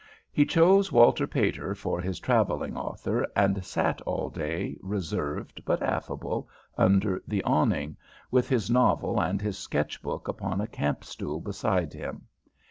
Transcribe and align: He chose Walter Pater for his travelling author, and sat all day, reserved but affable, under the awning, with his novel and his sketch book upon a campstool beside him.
He 0.31 0.47
chose 0.47 0.91
Walter 0.91 1.27
Pater 1.27 1.75
for 1.75 2.01
his 2.01 2.19
travelling 2.19 2.75
author, 2.75 3.27
and 3.35 3.63
sat 3.63 4.01
all 4.01 4.31
day, 4.31 4.75
reserved 4.81 5.61
but 5.63 5.83
affable, 5.83 6.49
under 6.75 7.21
the 7.27 7.43
awning, 7.43 7.95
with 8.31 8.49
his 8.49 8.67
novel 8.67 9.21
and 9.21 9.39
his 9.39 9.59
sketch 9.59 10.01
book 10.01 10.27
upon 10.27 10.59
a 10.59 10.65
campstool 10.65 11.39
beside 11.41 11.93
him. 11.93 12.23